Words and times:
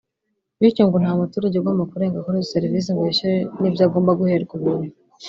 Bityo 0.59 0.83
ngo 0.87 0.97
nta 1.03 1.11
muturage 1.19 1.55
ugomba 1.59 1.89
kurenga 1.91 2.23
kuri 2.25 2.37
izo 2.41 2.51
serivisi 2.53 2.87
ngo 2.91 3.01
yishyure 3.07 3.37
n’ibyo 3.59 3.83
agomba 3.87 4.17
guherwa 4.19 4.53
ubuntu 4.57 4.89